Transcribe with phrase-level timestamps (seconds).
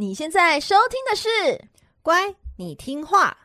[0.00, 1.28] 你现在收听的是
[2.02, 3.36] 《乖，你听话》。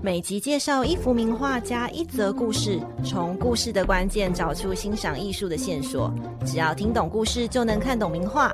[0.00, 6.10] 每集介绍一幅名画加一则故事，从故事的关键找出欣赏艺术的线索。
[6.46, 8.50] 只要听懂故事，就能看懂名画。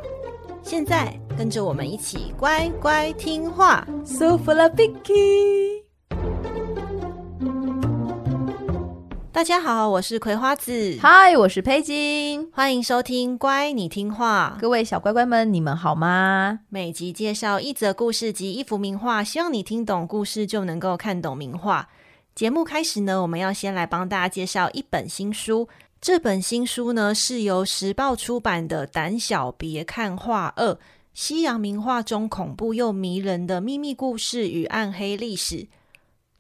[0.63, 3.85] 现在跟着我们一起乖乖听话。
[4.05, 5.83] So full of Vicky。
[9.33, 10.97] 大家好，我是葵花子。
[11.01, 12.49] 嗨，我是佩金。
[12.53, 14.55] 欢迎收听《乖，你听话》。
[14.61, 16.61] 各位小乖乖们，你们好吗？
[16.69, 21.89] 每集介绍一则故事及一幅名画，希望你听懂故事就能够看懂名画。
[22.37, 25.69] 节目开始呢，我们要先来帮大家介绍一本新书。
[26.03, 30.77] 这本新书呢，是由时报出版的《胆小别看画二：
[31.15, 35.59] 西洋名画中恐怖又迷人的秘密故事与暗黑历史》。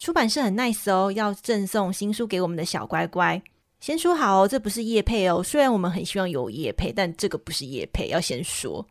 [0.00, 3.40] 出版社很 nice 哦，要赠送新书给我们的小乖乖。
[3.78, 5.40] 先说好哦，这不是叶配哦。
[5.40, 8.84] 虽然我们很希望有叶配，但这个不是叶配，要先说。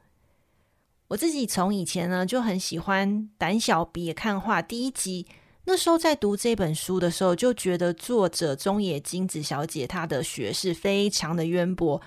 [1.09, 5.27] 我自己从以前呢就很喜欢《胆小别看画》第一集。
[5.71, 12.01] 那时候在读这本书的时候，就觉得作者中野金子小姐她的学识非常的渊博，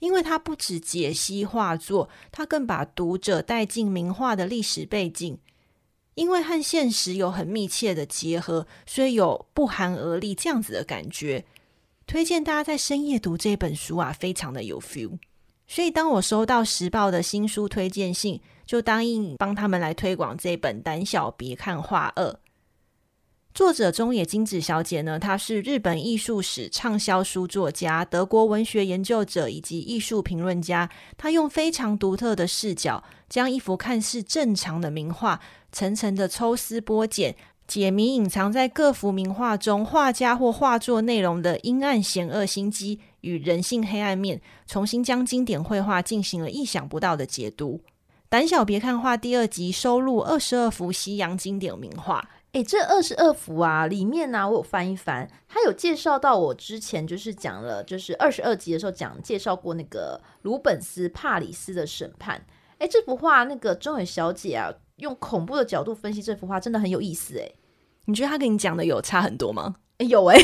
[0.00, 5.38] 因为她不只解析画作，她更把读者带进名画的历史背景，
[6.14, 11.46] 因为和现实有很密切的结合，所以有不寒而栗这样子的感觉。
[12.06, 15.18] 推荐大家在深夜读这本书啊，非常的有 feel。
[15.66, 22.24] 所以当我收到时报的新书推荐信，就答应帮他们来推广这本《胆小别看画二》。
[23.56, 30.90] 作者中野金子小姐呢，她是日本艺术史畅销书作家、德国文学研究者以及艺术评论家。
[31.16, 35.40] 她用非常独特的视角，将一幅看似正常的名画，
[35.72, 37.34] 层层的抽丝剥茧，
[37.66, 47.80] 解谜隐藏在各幅名画中画家或画作内容的阴暗险恶心机与人性黑暗面，重新将经典绘画进行了意想不到的解读。
[48.28, 52.28] 胆小别看画第二集收录二十二幅西洋经典名画。
[52.52, 62.46] 诶，这二十二幅啊，里面呢、啊，我有翻一翻，他有介绍到我之前就是讲了，就是二十二集的时候讲介绍过那个鲁本斯帕里斯的审判。
[62.78, 67.34] 诶，这幅画那个中野小姐啊，用恐怖的角度分析这幅画，真的很有意思。
[67.34, 67.54] 诶，
[68.06, 69.76] 你觉得他跟你讲的有差很多吗？
[69.98, 70.38] 诶有诶，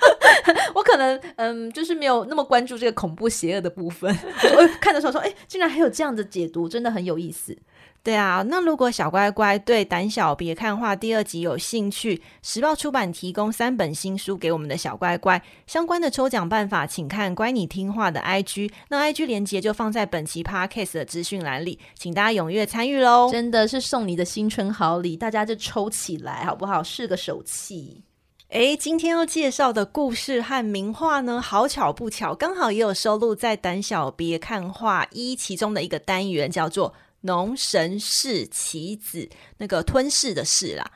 [0.74, 4.14] 我可能嗯，就是没有那么关注这个恐怖邪恶的部分。
[4.56, 7.56] 我看的时候说，诶，竟然还有这样的解读，真的很有意思。
[8.00, 23.30] 对啊，那如果小乖乖对《胆小别看画》第二集有兴趣，时报出版提供三本新书给我们的小乖乖，相关的抽奖办法，请看“乖你听话”的 IG，那 IG 连接就放在本期 Podcast 的资讯栏里，请大家踊跃参与喽！
[23.30, 26.82] 真的是送你的新春好礼，大家就抽起来好不好？
[26.82, 28.04] 是个手气。
[28.50, 36.94] 诶，今天要介绍的故事和名画呢，好巧不巧，刚好也有收录在《胆小别看画一》其中的一个单元，叫做。
[37.22, 40.90] 农神室棋子，那个吞噬的噬啦，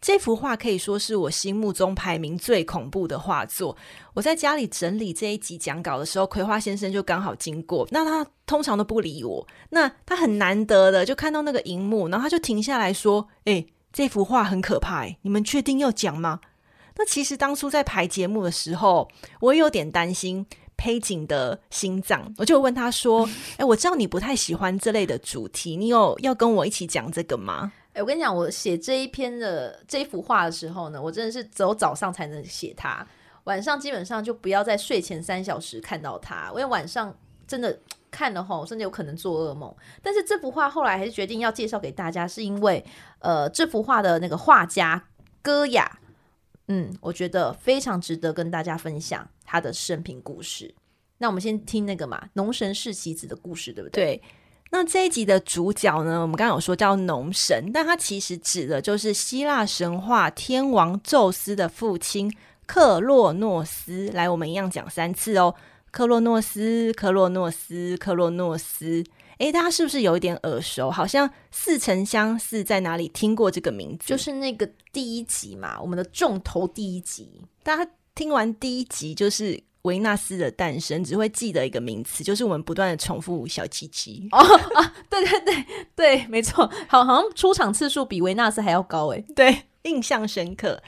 [0.00, 3.74] 这幅画可以说是我心目中排名最恐怖的画作。
[4.12, 16.40] 我在家里整理这一集讲稿的时候，葵花先生就刚好经过，那他通常都不理我，那他很难得的就看到那个荧幕，然后他就停下来说：“诶，这幅画很可怕，诶，你们确定要讲吗？”
[16.96, 19.10] 那其实当初在排节目的时候，
[19.40, 20.46] 我也有点担心。
[20.76, 23.24] 黑井的心脏，我就问他说
[23.56, 33.06] ：“哎、欸，我知道你不太喜欢这类的主题，你有要跟我一起讲这个吗？”哎、欸，我跟你讲，我写这一篇的这一幅画的时候呢，我真的是只有早上才能写它，
[33.44, 37.78] 晚上基本上就不要在睡前三小时看到它，因为晚上真的
[38.10, 39.74] 看了吼，甚至有可能做噩梦。
[40.02, 42.84] 但是这幅画后来还是决定要介绍给大家，是因为
[43.20, 45.06] 呃，这幅画的那个画家
[45.40, 45.98] 戈雅。
[46.68, 50.74] 嗯，我觉得非常值得跟大家分享他的生平故事。
[51.18, 54.16] 那我们先听那个嘛，农神是棋子的故事，对不对？
[54.16, 54.22] 对。
[54.70, 62.34] 那这一集的主角呢，我们刚刚有说叫农神，但他其实指的就是希腊神话天王宙斯的父亲
[62.66, 64.10] 克洛诺斯。
[64.12, 65.54] 来，我们一样讲三次哦，
[65.92, 69.04] 克洛诺斯，克洛诺斯，克洛诺斯。
[69.38, 70.90] 诶，大家是不是有一点耳熟？
[70.90, 74.08] 好像似曾相识，在哪里听过这个名字？
[74.08, 77.42] 就是那个第一集嘛，我们的重头第一集。
[77.62, 84.28] 大家听完第一集，就是维纳斯的诞生，只会记得一个名词，就是我们不断的重复小鸡鸡。
[84.30, 84.38] 哦
[84.74, 85.66] 啊，对对对
[85.96, 89.24] 对，没错，好，好像出场次数比维纳斯还要高诶。
[89.34, 90.82] 对，印象深刻。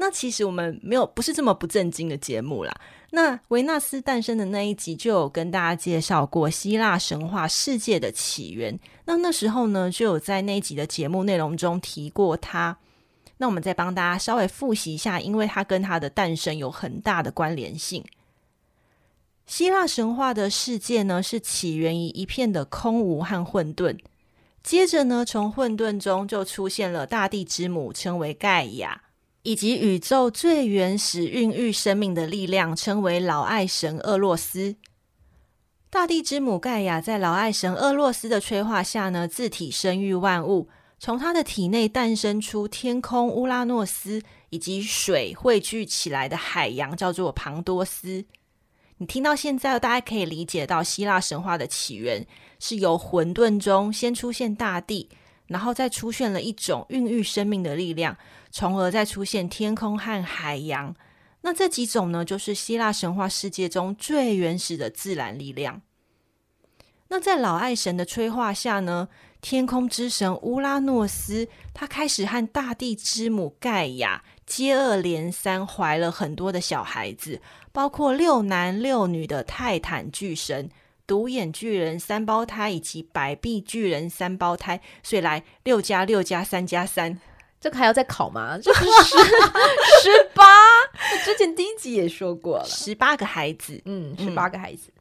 [0.00, 2.72] 那其实我们没有不是这么不正经的节目啦。
[3.10, 8.78] 那维纳斯诞生的那一集就有跟大家介绍过希腊神话世界的起源。
[9.06, 12.78] 那那时候呢，就有在那一集的节目内容中提过他。
[13.38, 18.04] 那我们再帮大家稍微复习一下，因为它跟它的诞生有很大的关联性。
[19.46, 23.98] 希腊神话的世界呢，是起源于一片的空无和混沌。
[24.62, 29.04] 接着呢，从混沌中就出现了大地之母，称为盖亚，
[29.44, 34.76] 以及宇宙最原始孕育生命的力量，称为老爱神厄洛斯。
[35.88, 40.68] 大地之母盖亚在老爱神厄洛斯的催化下呢，自体生育万物，
[40.98, 48.24] 从他的体内诞生出天空乌拉诺斯，以及水汇聚起来的海洋，叫做庞多斯。
[48.96, 52.26] 你听到现在，大家可以理解到希腊神话的起源
[52.58, 55.08] 是由混沌中先出现大地，
[55.46, 58.16] 然后再出现了一种孕育生命的力量，
[58.50, 60.96] 从而再出现天空和海洋。
[61.42, 65.80] 那这几种呢，就是希腊神话世界中最原始的自然力量。
[67.10, 69.08] 那在老爱神的催化下呢，
[69.40, 77.40] 天空之神乌拉诺斯，他开始和大地之母盖亚接二连三怀了很多的小孩子。
[77.70, 80.68] 包括六男六女的泰坦巨神、
[81.06, 87.20] 独眼巨人三胞胎以及百臂巨人三胞胎，所以来六加六加三加三，
[87.60, 88.58] 这个还要再考吗？
[88.58, 89.16] 就是十
[90.02, 90.44] 十八，
[91.24, 94.88] 之前第一集也说过了，十八个孩子，嗯，十八个孩子。
[94.88, 94.97] 嗯、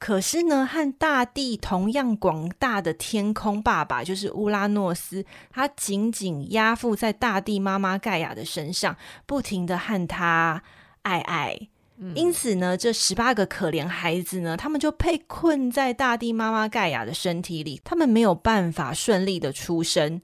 [0.00, 10.62] 可是呢，和大地同样广大的天空爸爸就是乌拉诺斯，他紧紧压附在大地妈妈盖亚的身上，不停的和他
[11.02, 11.68] 爱爱。
[12.14, 20.22] 因此呢，这十八个可怜孩子呢，他们就被困在大地妈妈盖亚的身体里，他们没有办法顺利的出生。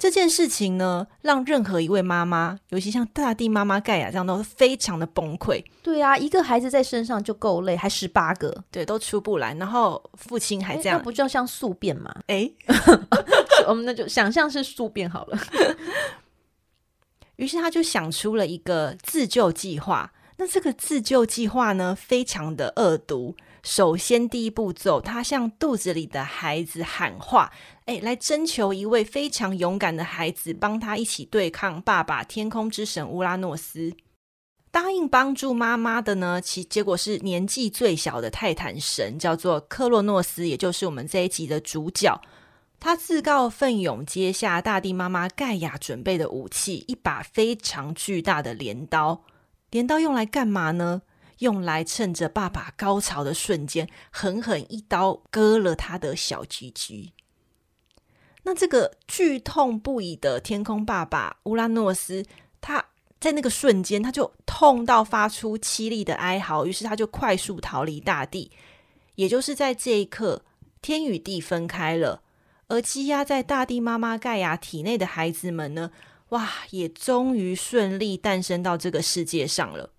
[0.00, 5.62] 这件事情呢，让任何一位妈妈，尤其像大地妈妈盖亚这样，都非常的崩溃。
[5.82, 9.52] 对啊，一个孩子在身上就够累，还十八个，对，都出不来。
[9.56, 12.10] 然后父亲还这样，那不就像宿便吗？
[12.28, 12.50] 哎，
[13.68, 15.38] 我们那就想象是宿便好了。
[17.36, 20.10] 于是他就想出了一个自救计划。
[20.38, 23.36] 那这个自救计划呢，非常的恶毒。
[23.62, 27.52] 首先，第一步骤，他向肚子里的孩子喊话，
[27.84, 33.92] 诶，来征求一位非常勇敢的孩子，帮他一起对抗爸爸天空之神乌拉诺斯。
[34.70, 42.20] 答应帮助妈妈的呢，其结果是年纪最小的泰坦神，叫做克洛诺斯，也就是我们这一集的主角。
[42.78, 49.24] 他自告奋勇接下大地妈妈盖亚准备的武器，一把非常巨大的镰刀。
[49.70, 51.02] 镰刀用来干嘛呢？
[51.40, 57.12] 用来趁着爸爸高潮的瞬间，狠狠一刀割了他的小鸡鸡。
[58.44, 62.24] 那这个剧痛不已的天空爸爸乌拉诺斯，
[62.60, 62.86] 他
[63.20, 68.50] 在那个瞬间，他就痛到发出凄厉的哀嚎，于是他就快速逃离大地。
[69.16, 70.42] 也就是在这一刻，
[70.80, 72.22] 天与地分开了，
[72.68, 75.90] 而积压在大地妈妈盖亚体内的孩子们呢？
[76.30, 79.90] 哇，也终于顺利诞生到这个世界上了。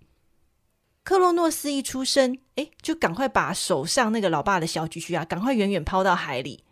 [1.04, 6.62] 克洛诺斯一出生，诶，就赶快把手上那个老爸的小菊菊啊，赶快远远抛到海里。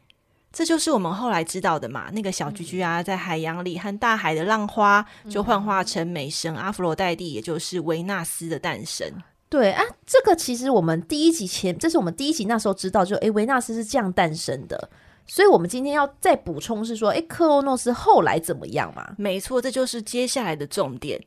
[0.52, 9.08] 这就是我们后来知道的嘛，那个小菊菊啊，在海洋里和大海的浪花就幻化成美神阿弗罗代蒂，也就是维纳斯的诞生。
[9.48, 14.90] 对啊，这个其实我们第一集前，这是我们第一集那时候知道就，就诶，维纳斯是这样诞生的。
[15.26, 19.14] 所以，我们今天要再补充是说，诶，克洛诺斯后来怎么样嘛？
[19.16, 21.20] 没错，这就是接下来的重点。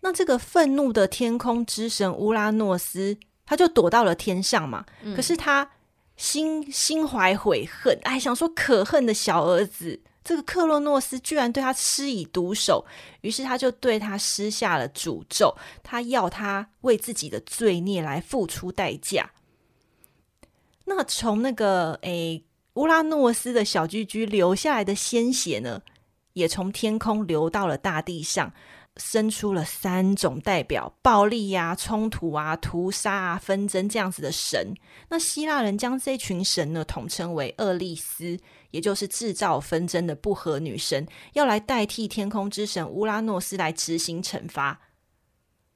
[0.00, 4.84] 那这个愤怒的天空之神乌拉诺斯，他就躲到了天上嘛。
[5.02, 5.70] 嗯、可是他
[6.16, 12.84] 心心怀悔恨，哎，想说可恨的小儿子，这个克洛诺斯居然对他施以毒手，
[13.20, 19.30] 于是他就对他施下了诅咒，他要他为自己的罪孽来付出代价。
[20.84, 22.44] 那从那个诶。
[22.74, 25.82] 乌拉诺斯的小居居流下来的鲜血呢，
[26.34, 28.54] 也从天空流到了大地上，
[28.96, 34.74] 生出了三种代表暴力呀、啊、冲突啊、屠杀啊、纷争这样子的神。
[35.08, 38.38] 那希腊人将这群神呢统称为厄利斯，
[38.70, 44.80] 也就是制造纷争的不和女神，要来代替天空之神乌拉诺斯来执行惩罚。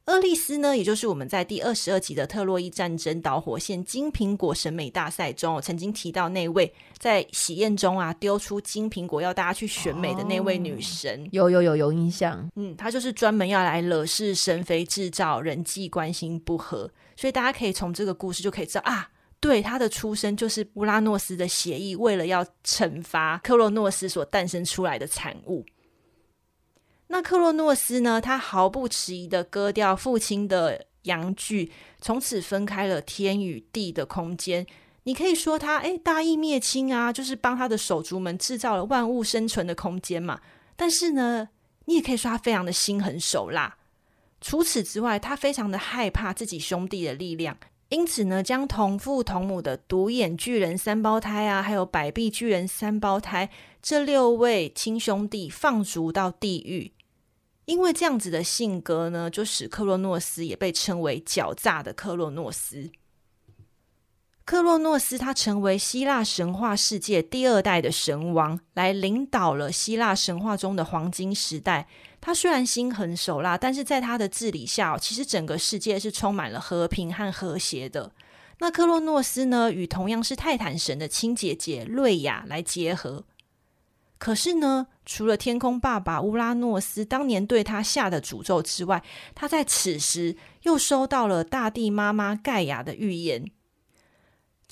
[0.06, 12.46] 厄利斯呢，也就是我们在第二十二集的特洛伊战争导火线金苹果审美大赛中，我曾经提到那位在喜宴中啊丢出金苹果要大家去选美的那位女神，有有有有印象。
[12.56, 19.08] 嗯，她就是专门要来惹是生非，制造人际关系不和，所以大家可以从这个故事就可以知道啊，
[19.40, 25.64] 对，她的出生就是乌拉诺斯的协议，为了要惩罚克洛诺斯所诞生出来的产物。
[27.08, 28.20] 那克洛诺斯呢？
[28.20, 31.70] 他毫不迟疑的割掉父亲的阳具，
[32.00, 34.66] 从此分开了天与地的空间。
[35.04, 40.40] 你可以说他诶大义灭亲啊，就是帮他的手足们制造了万物生存的空间嘛。
[40.76, 41.50] 但是呢，
[41.84, 43.76] 你也可以说他非常的心狠手辣。
[44.40, 47.56] 除此之外，他非常的害怕自己兄弟的力量，
[47.90, 53.50] 因此呢，将同父同母的独眼巨人三胞胎啊，还有百臂巨人三胞胎
[53.80, 56.92] 这六位亲兄弟放逐到地狱。
[57.66, 62.90] 因为这样子的性格呢，就使克洛诺斯也被称为狡诈的克洛诺斯。
[64.44, 71.88] 克洛诺斯他成为希腊神话世界第二代的神王，来领导了希腊神话中的黄金时代。
[72.20, 78.12] 他虽然心狠手辣，但是在他的治理下，其实整个世界是充满了和平和和谐的。
[78.58, 83.24] 那克洛诺斯呢，与同样是泰坦神的亲姐姐瑞亚来结合。
[84.18, 89.02] 可是呢，除了天空爸爸乌拉诺斯当年对他下的诅咒之外，
[89.34, 93.50] 他在此时又收到了大地妈妈盖亚的预言。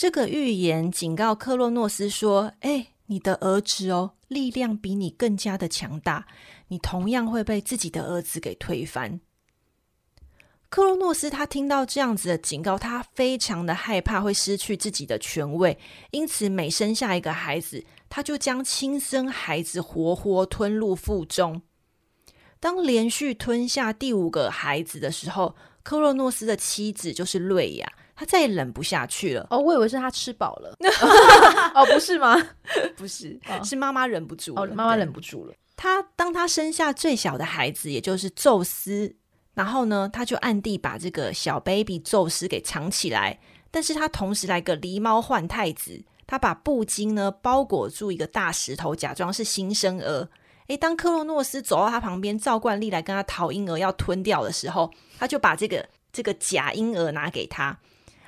[0.03, 6.27] 这个预言警告克洛诺斯说：“哎，你的儿子哦，力量比你更加的强大，
[6.67, 9.21] 你同样会被自己的儿子给推翻。”
[10.69, 15.79] 克洛诺斯他听到这样子的警告，他非常的害怕会失去自己的权位，
[16.11, 21.63] 因此每生下一个孩子，他就将亲生孩子活活吞入腹中。
[22.59, 25.55] 当连续吞下第五个孩子的时候，
[25.85, 27.93] 克洛诺斯的妻子就是瑞亚。
[28.23, 29.45] 他再也忍不下去了。
[29.51, 30.77] 哦，我以为是他吃饱了。
[31.75, 32.37] 哦，不是吗？
[32.97, 34.63] 不是，哦、是妈妈忍不住了。
[34.63, 35.53] 哦，妈妈忍不住了。
[35.77, 39.17] 他当他生下最小的孩子，也就是宙斯，
[39.55, 43.41] 然后呢，他就暗地把这个小 baby 宙斯给藏起来。
[43.73, 50.29] 但是他同时来个狸猫换太子，他把布巾呢包裹住一个大石头，假装是新生儿。
[50.69, 54.89] 诶，当克洛诺斯走到他旁边，照惯例来跟他讨婴儿要吞掉的时候，
[55.19, 57.77] 他就把这个这个假婴儿拿给他。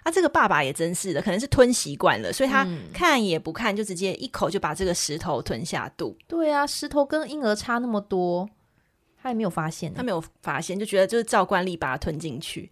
[0.04, 6.16] 啊，这个爸爸也真是的，可能是吞习惯了，所以他看也不看，就直接一口就把这个石头吞下肚。
[6.28, 8.48] 对啊，石头跟婴儿差那么多，
[9.22, 12.70] 他也没有发现，他没有发现，就觉得就是照惯例把它吞进去。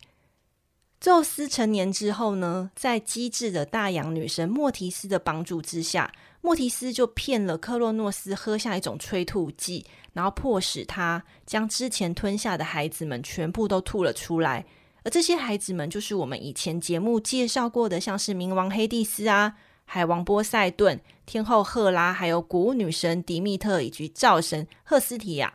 [1.01, 6.13] 宙斯成年之后呢，在机智的大洋女神莫提斯的帮助之下，
[6.43, 14.65] 莫提斯就骗了克洛诺斯喝下一种催吐剂，然后迫使他将之前吞下的孩子们全部都吐了出来。
[15.05, 19.55] 而这些孩子们，就是我们以前节目介绍过的，像是冥王黑帝斯啊、
[19.85, 25.55] 海王波塞顿、天后赫拉，还有谷物女神迪密特以及灶神赫斯提亚。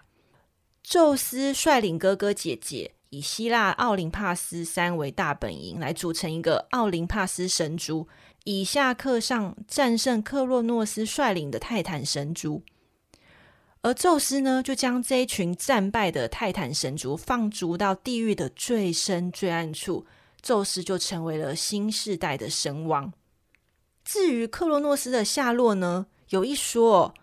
[0.83, 8.07] 宙斯率领哥哥姐姐，以希腊奥林帕斯山为大本营，来组成一个奥林帕斯神族，
[8.45, 12.63] 以下克上战胜克洛诺斯率领的泰坦神族。
[13.87, 20.05] 而宙斯呢，就将这一群战败的泰坦神族放逐到地狱的最深最暗处，
[20.41, 23.13] 宙斯就成为了新世代的神王。
[24.03, 27.13] 至于克洛诺斯的下落呢，有一说，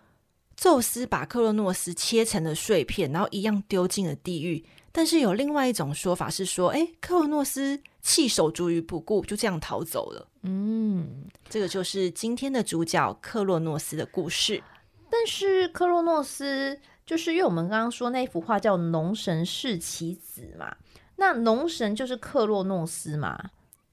[0.55, 4.65] 宙斯把克洛诺斯切成了碎片，然后一样丢进了地狱。
[4.91, 10.27] 但是有另外一种说法是说，诶，克洛诺斯弃手足于不顾，就这样逃走了。
[10.41, 14.63] 嗯，这个就是今天的主角克洛诺斯的故事。
[15.09, 20.75] 但是克洛诺斯就是因为我们刚刚说那幅画叫农神是其子嘛，
[21.17, 23.51] 那农神就是克洛诺斯嘛？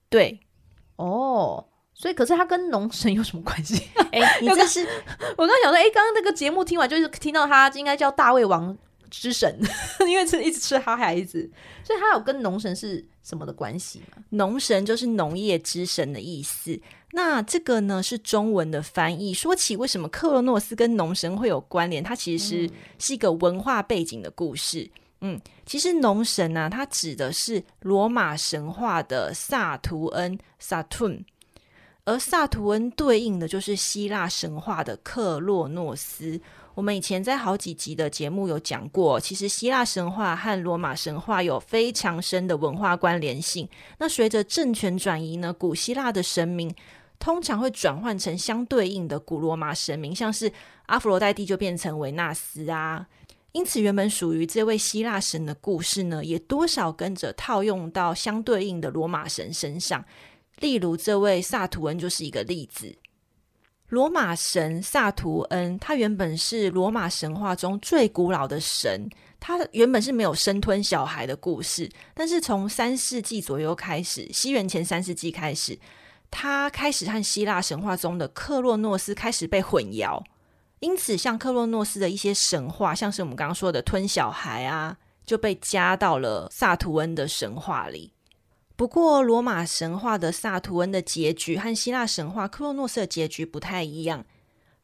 [0.09, 0.41] 对，
[0.97, 3.83] 哦，所以可是他跟农神有什么关系？
[4.11, 4.81] 哎、欸， 你这是
[5.37, 8.77] 我刚刚想说，哎、欸，刚刚那个节目听完就是听到他应该叫大胃王
[9.11, 9.61] 之神，
[10.09, 11.51] 因为是一直吃他孩子，
[11.85, 14.23] 所以他有跟农神是什么的关系吗？
[14.31, 16.81] 农神就是农业之神的意思。
[17.15, 19.35] 那这个呢是中文的翻译。
[19.35, 24.91] 说起为什么克洛诺斯跟农神会有关联，它其实是是一个文化背景的故事。
[25.21, 31.25] 嗯，其实农神呢、啊，它指的是罗马神话的萨图恩 （Saturn），
[32.05, 36.41] 而萨图恩对应的就是希腊神话的克洛诺斯。
[36.75, 43.69] 我们以前在好几集的节目有讲过，其实希腊神话和罗马神话有非常深的文化关联性。
[43.99, 46.75] 那随着政权转移呢，古希腊的神明
[47.23, 50.53] 通常会转换成相对应的古罗马神明，像是
[50.87, 53.07] 阿佛罗代蒂就变成维纳斯啊。
[53.53, 60.05] 因此，原本属于这位希腊神的故事呢，也多少跟着套用到相对应的罗马神身上。
[60.59, 62.97] 例如，这位萨图恩就是一个例子。
[63.87, 69.09] 罗马神萨图恩，他原本是罗马神话中最古老的神。
[69.39, 75.79] 他原本是没有生吞小孩的故事，但是从三世纪左右开始，西元前三世纪开始，
[76.33, 80.21] 他开始和希腊神话中的克洛诺斯开始被混淆。
[80.81, 88.15] 因此，像克洛诺斯的一些神话，像是我们刚刚说的吞小孩啊，就被加到了萨图恩的神话里。
[88.75, 94.25] 不过，罗马神话的萨图恩的结局和希腊神话克洛诺斯的结局不太一样。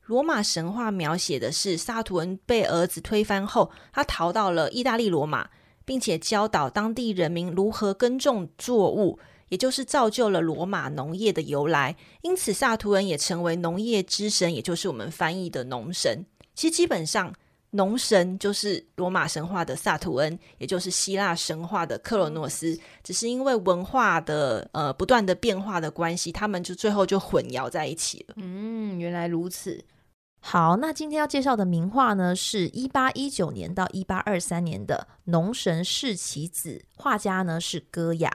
[0.04, 5.48] 罗马神话描写的是萨图恩被儿子推翻后，他逃到了意大利罗马，
[5.84, 11.96] 并且教导当地人民如何耕种作物，也就是造就了罗马农业的由来。
[12.22, 16.24] 因此，萨图恩也成为农业之神，也就是我们翻译的农神。
[16.54, 17.34] 其实，基本上。
[17.72, 28.36] 农神就是罗马神话的萨图恩，也就是希腊神话的克罗诺斯，只是因为文化的呃不断的变化的关系，他们就最后就混淆在一起了。
[28.38, 29.84] 嗯，原来如此。
[30.40, 38.32] 好，那今天要介绍的名画呢，是一八一九年到一八二三年的《农神试其子》，画家呢是戈雅。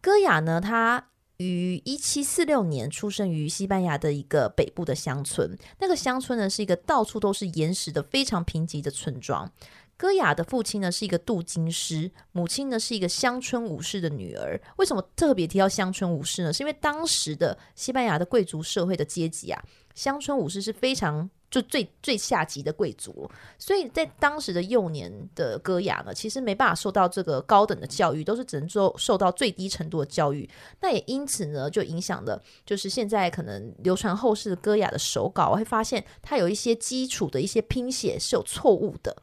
[0.00, 1.06] 戈雅呢，他。
[1.42, 9.50] 于一七四六年出生于西班牙的一个北部的乡村，那个乡村呢是一个到处都是岩石的非常贫瘠的村庄。
[9.96, 14.60] 戈雅的父亲呢是一个镀金师，母亲呢是一个乡村武士的女儿。
[14.76, 16.52] 为什么特别提到乡村武士呢？
[16.52, 19.64] 是因为当时的西班牙的贵族社会的阶级啊，
[19.94, 21.30] 乡村武士是非常。
[21.50, 23.28] 就最最下级的贵族，
[23.58, 30.48] 所以在当时的幼年的戈雅呢，其实没办法受到这个高等的教育，都是只能做受到最低程度的教育。
[30.80, 39.16] 那也因此呢，就影响了，就是现在可能流传后世的戈雅的手稿，我会发现他有一些基础的一些拼写是有错误的。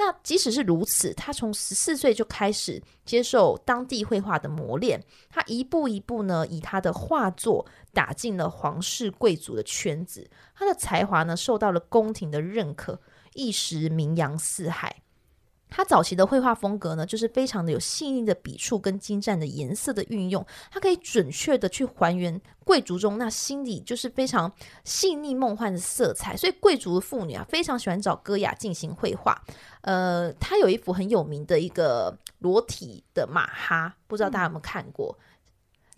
[0.00, 13.00] 那即使是如此，他从十四岁就开始接受当地绘画的磨练，他一步一步呢，以他的画作打进了皇室贵族的圈子，他的才华呢，受到了宫廷的认可，
[13.34, 15.02] 一时名扬四海。
[15.70, 24.50] 他早期的绘画风格呢，就是非常的有细腻的笔触跟精湛的颜色的运用，他可以准确的去还原贵族中那心里就是非常
[24.82, 29.40] 细腻梦幻的色彩，所以贵族的妇女啊，非常喜欢找戈雅进行绘画。
[29.82, 35.18] 呃，他有一幅很有名的一个裸体的马哈，不知道大家有没有看过？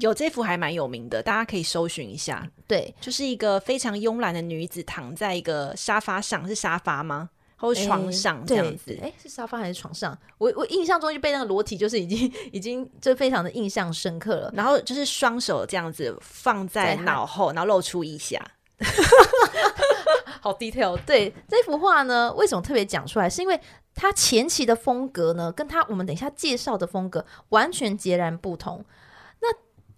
[0.00, 2.46] 有这幅还蛮有名的，大家可以搜寻一下。
[2.66, 7.30] 对，就是一个非常慵懒的女子躺在一个沙发上，是沙发吗？
[7.56, 10.18] 或床上这样子，哎，是沙发还是床上？
[10.38, 14.50] 我我印象中就被那个裸体，就是已经已经就非常的印象深刻了。
[14.54, 18.42] 然后就是双手这样子放在脑后，然后露出一下，
[20.40, 20.98] 好 detail。
[21.04, 23.28] 对，这幅画呢，为什么特别讲出来？
[23.28, 23.60] 是因为
[23.94, 28.82] 它前期的风格呢，跟它我们等一下介绍的风格完全截然不同。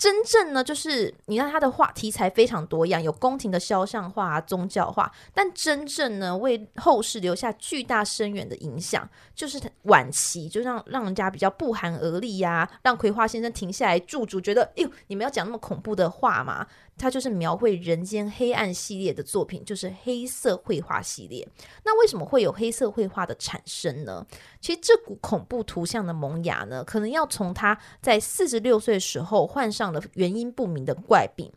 [0.02, 16.66] 真正呢，就是你看他的画题材非常多样，有宫廷的肖像画、宗教画，但真正呢为后世留下巨大深远的影响，就是晚期就让让人家比较不寒而栗呀，让葵花先生停下来驻足，觉得哎呦，你们要讲那么恐怖的话吗？
[17.02, 21.44] 它就是描绘人间黑暗系列的作品，就是黑色绘画系列。
[21.84, 24.24] 那为什么会有黑色绘画的产生呢？
[24.60, 31.52] 其实这股恐怖图像的萌芽呢，可能要从他在四十六岁时候患上了原因不明的怪病。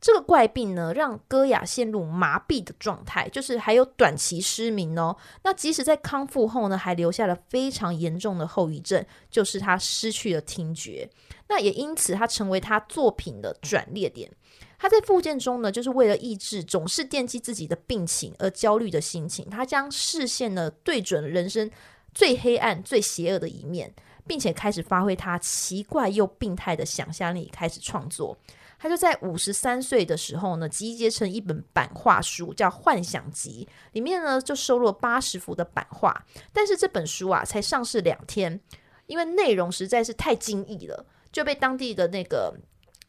[0.00, 5.16] 这个怪病呢，让戈雅陷入麻痹的状态，就是还有短期失明哦。
[5.44, 11.08] 那即使在康复后呢，还留下了非常严重的后遗症，就是他失去了听觉。
[11.48, 14.30] 那也因此，他成为他作品的转捩点。
[14.78, 19.50] 他在复健中呢，就是为了抑制总是惦记自己的病情而焦虑的心情。
[19.50, 21.68] 他将视线呢对准人生
[22.14, 23.92] 最黑暗、最邪恶的一面，
[24.24, 28.38] 并且开始发挥他奇怪又病态的想象力，开始创作。
[28.78, 36.24] 他就在五十三岁的时候呢，集结成一本版画书，叫《幻想集》，里面呢就收录了八十幅的版画。
[36.52, 38.60] 但是这本书啊，才上市两天，
[39.06, 42.54] 因为内容实在是太惊异了，就被当地的那个。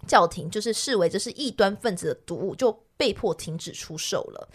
[0.09, 4.49] 教廷就是视为这是异端分子的毒物，就被迫停止出售了。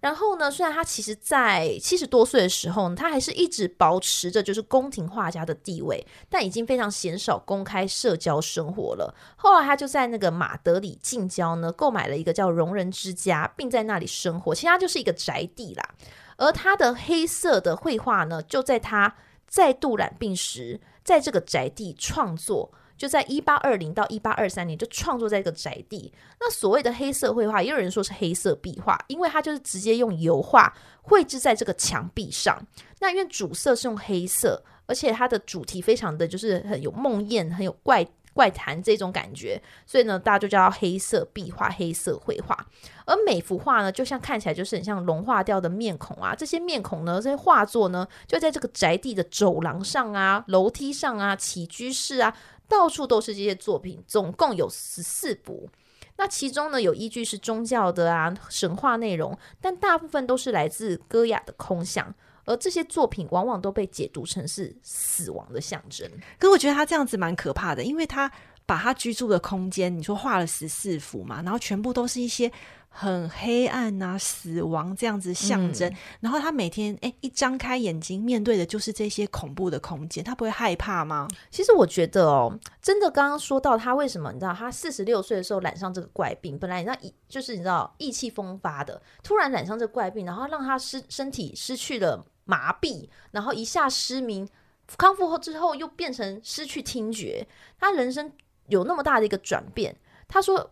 [0.00, 9.12] 然后呢，虽然他其实在七十多岁的时候呢，他还是一直保持着就是宫廷画家的地位，但已经非常鲜少公开社交生活了。
[9.36, 14.54] 后来他就在那个马德里近郊呢，购买了一个叫容人之家，并在那里生活。
[14.54, 15.94] 其实他就是一个宅地啦。
[16.36, 19.16] 而他的黑色的绘画呢，就在他
[19.48, 22.72] 再度染病时，在这个宅地创作。
[22.98, 26.12] 就在一八二零到一八二三年，就创作在一个宅地。
[26.40, 32.60] 那所谓的黑色绘画，也有人说是黑色壁画，因为它就是直接用油画绘制在这个墙壁上。
[32.98, 38.04] 那因为主色是用黑色，而且它的主题非常的就是很有梦魇、很有怪
[38.38, 42.56] 怪谈这种感觉，所以呢，大家就叫黑色壁画、黑色绘画。
[43.04, 46.36] 而每幅画呢，就像看起来就是很像融化掉的面孔啊。
[46.36, 52.32] 这些面孔呢，这些画作呢，就在这个宅地的走廊上啊、楼梯上啊、起居室啊。
[52.68, 55.68] 到处都是这些作品，总共有十四幅。
[56.16, 62.14] 那其中呢，有依据是宗教的啊、神话内容，但大部分都是来自戈雅的空想。
[62.48, 66.10] 而这些作品往往都被解读成是死亡的象征。
[66.38, 68.30] 可我觉得他这样子蛮可怕的，因为他
[68.66, 72.50] 把他居住的空间，你说画了十四幅嘛，然后全部都是一些。
[72.90, 75.88] 很黑暗啊，死亡这样子象征。
[75.88, 81.28] 嗯、然后他每天哎，一张开眼睛，面对的就是这些恐怖的空间，他不会害怕吗？
[81.50, 94.48] 其实我觉得哦，真的刚刚说到他为什么，你知道，他四十六岁的时候染上这个怪病，本来你知道就是你知道意气风发的，突然染上这个怪病，然后让他失身体失去了麻痹，然后一下失明，
[94.96, 97.46] 康复后之后又变成失去听觉，
[97.78, 98.32] 他人生
[98.66, 99.94] 有那么大的一个转变。
[100.26, 100.70] 他说。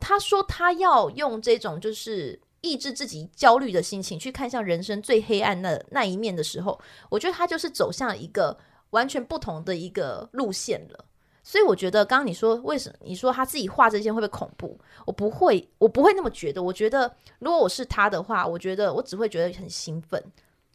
[0.00, 8.54] 他说他要用这种就是抑制自己焦虑的心情去看向人生最黑暗的那一面的时候，我觉得他就是走向一个
[8.90, 11.06] 完全不同的一个路线了。
[11.42, 14.78] 所以我觉得刚刚你说为什么你说他自己画这些会不会恐怖？
[15.06, 16.62] 我不会，我不会那么觉得。
[16.62, 20.22] 我觉得如果我是他的话，我觉得我只会觉得很兴奋，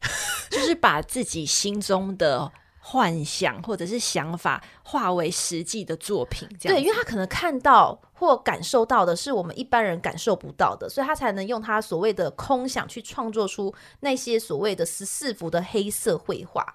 [0.49, 2.51] 就是把自己心中的。
[2.81, 16.65] 幻想或者是想法化为实际的作品，这样对，因为他可能看到或感受到的是我们一般人感受不到的，所以他才能用他所谓的空想去创作出那些所谓的十四幅的黑色绘画。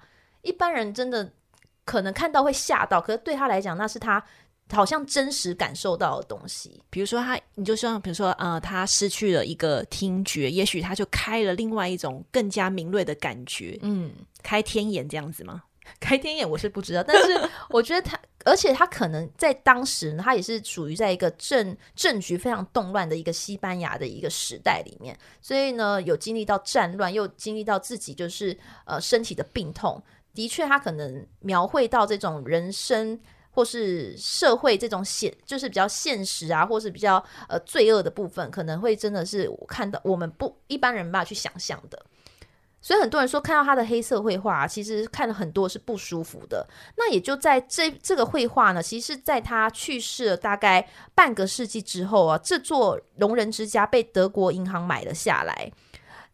[0.42, 1.32] 一般人真的
[1.84, 4.24] 可能看到会吓到，可是对他来讲，那是他
[4.70, 6.82] 好像真实感受到的东西。
[6.90, 15.62] 比如说他，你就像比如说，呃，他失去了一个听觉，也许他就开了另外一种更加敏锐的感觉，嗯，开天眼这样子吗？
[16.00, 33.20] 开天眼我是不知道，但是 我觉得他，而且他可能在当时呢，他也是处于在一个政政局非常动乱的一个西班牙的一个时代里面，所以呢，有经历到战乱，又经历到自己就是呃身体的病痛，的确，他可能描绘到这种人生
[33.54, 42.04] 或是社会这种现，就是比较现实啊，或是比较呃罪恶的部分，可能会真的是我看到我们不一般人没办法去想象的。
[42.82, 46.68] 所以很多人说看到他的黑色绘画，其实看了很多是不舒服的。
[46.98, 55.72] 那也就在这这个绘画呢，其实在他去世了大概半个世纪之后啊，这座龙人之家被德国银行买了下来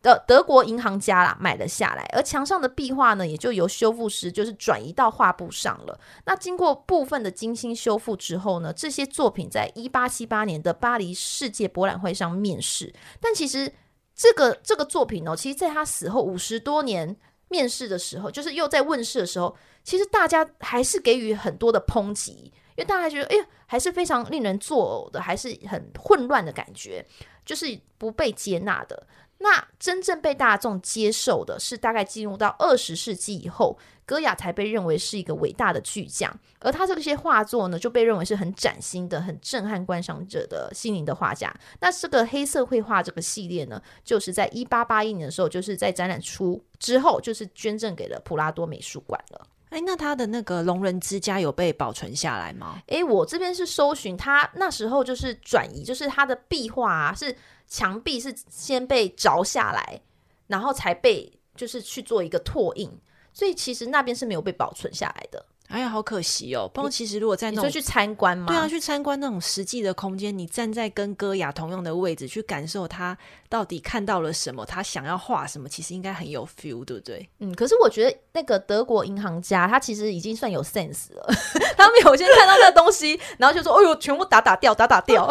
[0.03, 5.99] 的，德国银行家啦买了下来，而墙上的壁画呢，也就由修复师就是转移到画布上了。
[6.25, 13.73] 那经过部分的精心修复之后呢，这些作品在一八七八年的巴黎世界博览会上面世，但其实。
[14.13, 17.17] 这个这个作品哦，其实在他死后五十多年
[17.49, 27.03] 面世的时候，就是又在问世的时候，其实大家还是给予很多的抨击，因为大家觉得，哎呀，还是非常令人作呕的，还是很混乱的感觉，
[27.47, 29.07] 就是不被接纳的。
[29.43, 41.51] 那真正被大众接受的是，大概进入到二十世纪以后，戈雅才被认为是一个伟大的巨匠，而他这些画作呢，就被认为是很崭新的、很震撼观赏者的心灵的画家。
[41.81, 49.47] 那这个黑色绘画这个系列呢，就是在一八八一年的时候，就是在展览出之后，就是捐赠给了普拉多美术馆了。
[49.71, 52.83] 哎，那他的那个龙人之家有被保存下来吗？
[52.89, 57.35] 哎，我这边是搜寻他那时候就是转移，就是他的壁画啊是。
[57.71, 60.03] 墙壁是先被凿下来，
[60.49, 62.91] 然后才被就是去做一个拓印，
[63.33, 65.47] 所以其实那边是没有被保存下来的。
[65.69, 66.69] 哎呀，好可惜哦！
[66.75, 68.49] 不过其实如果在那种你说去参观嘛？
[68.49, 73.17] 对啊，去参观那种实际的空间，你站在跟戈雅同样的位置去感受他
[73.51, 77.29] 到底看到了什么，他想要画什么，其实应该很有 feel，对不对？
[77.41, 81.35] 嗯，可是我觉得那个德国银行家他其实已经算有 sense 了，
[81.77, 85.29] 他们有先看到那东西，然后就说：“哎呦，全部打打掉，打打掉。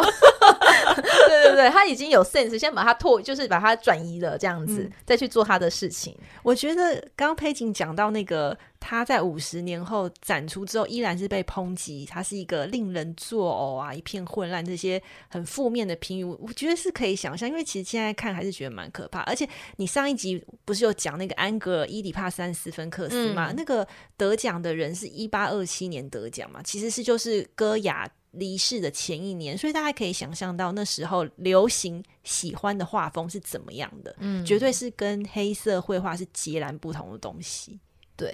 [1.28, 6.14] 对对对，他已经有 sense，先把它拓，就是把它转移了，这样子、嗯、再去做他的事情。
[6.42, 8.56] 我觉得刚刚佩锦讲到那个。
[8.82, 19.20] 他在五十年后展出之后，依然是被抨击，他是一个令人作呕啊，一片混乱，这些很负面的评语，我觉得是可以想象，因为其实现在看还是觉得蛮可怕。
[19.20, 23.50] 而且你上一集不是有讲那个安格尔伊里帕三斯芬克斯嘛？
[23.50, 26.62] 嗯、那个得奖的人是一八二七年得奖嘛？
[26.62, 37.80] 其实是就是戈雅离世的前一年，所以大家可以想象到那时候流行喜欢的画风是怎么样的，嗯，绝对是跟黑色绘画是截然不同的东西，
[38.16, 38.32] 对。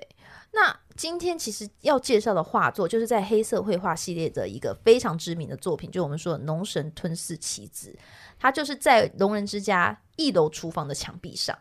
[0.52, 7.94] 那今天其实要介绍的画作，就是在黑色绘画系列的一个非常知名的作品，就我们说的《农神吞噬棋子》，
[8.38, 11.59] 它就是在龙人之家一楼厨房的墙壁上。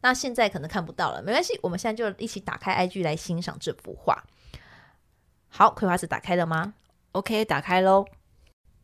[0.00, 4.22] 那现在可能看不到了，没关系，我们现在就一起打开 IG 来欣赏这幅画。
[5.48, 6.74] 好，葵花籽打开了吗
[7.12, 8.04] ？OK，打开喽。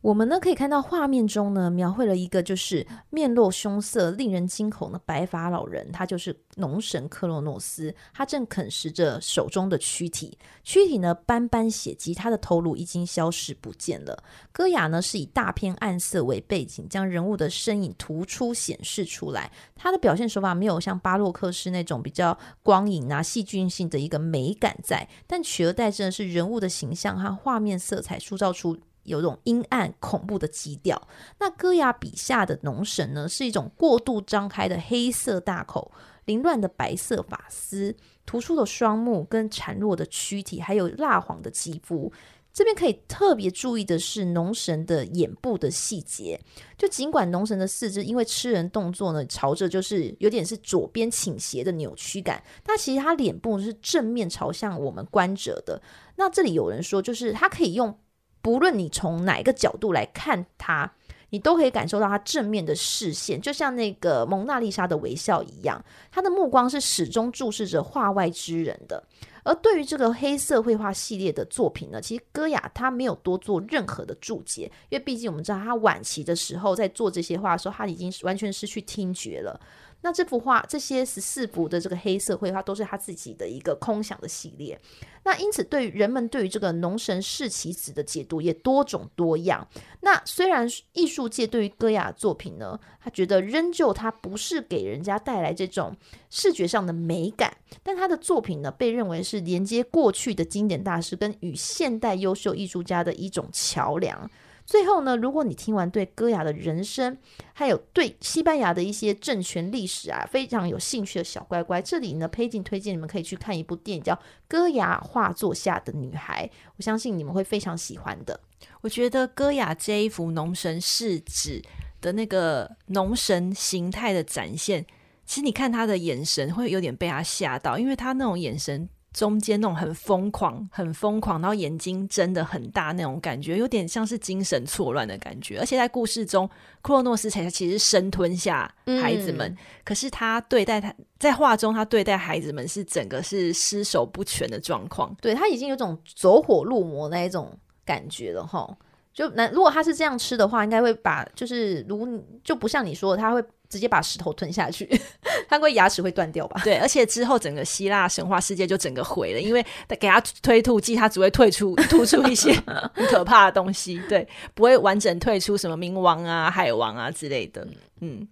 [0.05, 14.23] 我们呢可以看到画面中呢描绘了一个就是面露凶色、令人惊恐的白发老人，他就是农神克洛诺斯，他正啃食着手中的躯体，躯体呢斑斑血迹，他的头颅已经消失不见了。
[14.51, 19.51] 戈雅呢是以大片暗色为背景，将人物的身影突出显示出来。
[19.75, 28.77] 他的表现手法没有像巴洛克式那种比较光影啊、戏剧性的一个美感在，但取而代之的是人物的形象和画面色彩塑造出。
[29.05, 31.07] 有种阴暗恐怖的基调。
[31.39, 35.91] 那戈雅笔下的农神呢，是一种过度张开的黑色大口，
[36.25, 42.11] 凌乱的白色发丝，突出的双目跟孱弱的躯体，还有蜡黄的肌肤。
[42.51, 46.39] 这边可以特别注意的是农神的眼部的细节。
[46.77, 55.81] 就尽管农神的四肢因为吃人动作呢，朝着就是有点是左边倾斜的扭曲感，但其实他脸部是正面朝向我们观者的。
[56.15, 57.99] 那这里有人说，就是他可以用。
[58.45, 60.91] 不论你从哪个角度来看他，
[61.31, 69.03] 你都可以感受到他正面的视线，就像那个蒙娜丽莎的微笑一样，他的目光是始终注视着画外之人的。
[69.43, 79.59] 而对于这个黑色绘画系列的作品呢，其实戈雅他没有多做任何的注解，因为毕竟我们知道他晚期的时候在做这些画的时候，他已经完全失去听觉了。
[80.05, 84.79] 那这幅画，这些十四幅的这个黑色绘画都是他自己的一个空想的系列。
[85.23, 89.67] 那因此，对于人们对于这个农神视其子的解读也多种多样。
[90.01, 95.97] 那虽然艺术界对于戈雅作品呢，他觉得仍旧他不是给人家带来这种
[96.29, 104.29] 视觉上的美感，但他的作品呢，被认为是连接过去的经典大师跟与现代优秀艺术家的一种桥梁。
[104.65, 107.15] 最后呢，如果你听完对歌雅的人生，
[107.53, 114.13] 还有对西班牙的一些政权历史啊，非常有兴趣的小乖乖，这里呢，佩锦推荐你们可以去看一部电影，叫
[114.47, 118.39] 《歌雅画作下的女孩》，我相信你们会非常喜欢的。
[118.81, 121.61] 我觉得歌雅这一幅农神视子
[122.01, 124.83] 的那个农神形态的展现，
[125.25, 128.89] 其实你看他的眼神会有点被他吓到，因为他那种眼神。
[129.15, 135.57] 中间那种很疯狂、很疯狂，然后眼睛睁得很大那种感觉，有点像是精神错乱的感觉。
[135.57, 136.45] 而且在故事中，
[136.81, 138.69] 克洛诺斯才其实生吞下
[139.01, 145.15] 孩子们，嗯、可是他对待他在画中，他对待孩子们是整个是失手不全的状况。
[145.21, 148.69] 对，他已经有种走火入魔那一种感觉了哈。
[149.13, 153.41] 就那如果他是这样吃的话，应该会把就是如就不像你说的，他会。
[153.75, 154.89] 直接把石头吞下去，
[155.49, 156.61] 他会牙齿会断掉吧？
[156.63, 159.61] 对，而且之后整个希腊神话世界就整个毁了，因为
[159.99, 162.53] 给他推吐剂，他只会退出吐出一些
[162.93, 167.67] 很可怕的东西，对，不会完整退出什么冥王啊、海王啊之类的。
[167.99, 168.25] 嗯，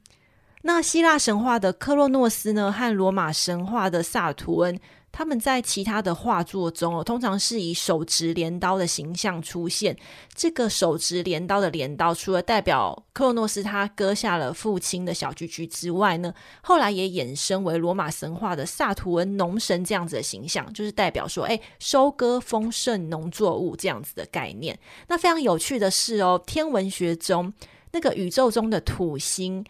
[0.62, 4.80] 那希腊神话的克洛诺斯呢，和罗马神话的萨图恩。
[5.14, 9.96] 他们在其他的画作中哦，通常是以手执镰刀的形象出现。
[10.34, 24.78] 这个手执镰刀的镰刀，除了代表克洛诺斯他割下了父亲的小锯锯之外呢，后来也衍生为罗马神话的萨图恩农神这样子的形象，就是代表说，哎，收割丰盛农作物这样子的概念。
[25.08, 27.54] 那非常有趣的是哦，天文学中
[27.92, 29.64] 那个宇宙中的土星。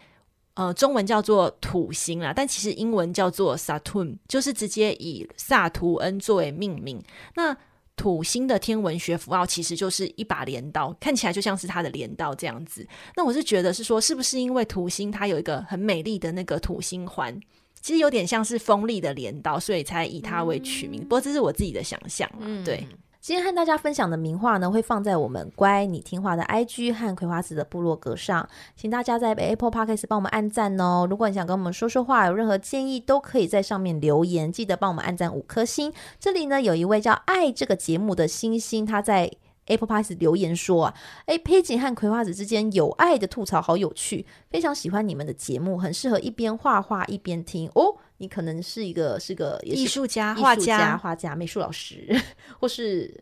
[0.54, 7.02] 呃，中文叫做土星啦，但其实英文叫做 Saturn，就是直接以萨图恩作为命名。
[7.34, 7.56] 那
[7.96, 12.86] 土星的天文学符号其实就是一把镰刀，看起来就像是它的镰刀这样子。
[13.16, 17.38] 那我是觉得是说，是不是因为土星它有一个很美丽的那个土星环，
[17.80, 21.02] 其实有点像是锋利的镰刀，所以才以它为取名。
[21.02, 22.86] 嗯、不过这是我自己的想象，嗯，对。
[23.24, 31.06] 今天和大家分享的名画呢，会放在我们乖你听话的 IG 和葵花子的部落格上，请大家在 Apple Podcast 帮我们按赞哦。
[31.08, 35.90] 如果你想跟我们说说话，有任何建议，都可以在上面留言，记得帮我们按赞五颗星。
[36.20, 39.32] 这里呢，有一位叫爱这个节目的星星，他在
[39.68, 47.96] Apple Podcast 留言说啊，诶，佩锦和葵花子之间有爱的吐槽好有趣，非常喜欢你们的节目，很适合一边画画一边听哦。
[48.18, 52.08] 你可能是一个是个艺术家、画家、画家、美术老师，
[52.58, 53.12] 或是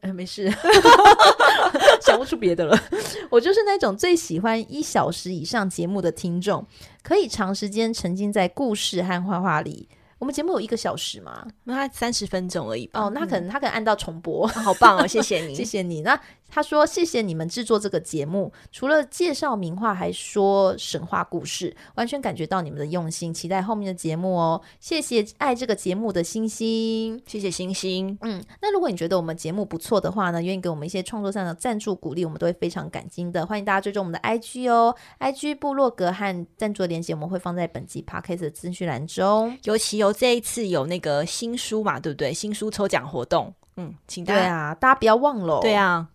[0.00, 0.50] 呃没事，
[2.00, 2.78] 想不出别的了。
[3.30, 6.66] 我就是那种最喜欢一小时以上节目的听众，
[7.02, 9.88] 可以长时间沉浸在故事和画画里。
[10.18, 11.44] 我们节目有一个小时吗？
[11.64, 12.88] 那他三十分钟而已。
[12.92, 15.04] 哦，那可能他可能按到重播，嗯、好棒哦！
[15.04, 16.02] 谢谢 你，谢谢你。
[16.02, 16.18] 那
[16.54, 23.34] 他说谢谢你们制作这个节目，除了介绍名画，还说神话故事，完全感觉到你们的用心。
[23.34, 24.62] 期待后面的节目哦。
[24.78, 28.16] 谢谢爱这个节目的星星，谢谢星星。
[28.22, 33.44] 嗯，那如果你觉得我们节目不错的话呢，愿意给我们一些创作上的赞助鼓励，我们都会非常感激的。
[33.44, 40.12] 欢迎大家追踪我们的 IG 哦，IG 部落格和赞助的链接我们会放在本集 Podcast 的资讯栏中，尤其有。
[40.22, 42.32] 这一次有那个新书嘛，对不对？
[42.32, 45.58] 新书抽奖活动，嗯，请大家对啊，大家不要忘了。
[45.60, 46.06] 对啊，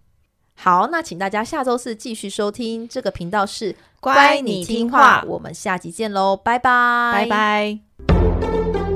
[0.60, 8.87] 好，那请大家下周四继续收听这个频道是乖，你听话，我们下集见喽，拜拜，拜拜。